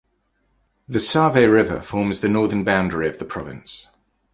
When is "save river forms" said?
0.99-2.21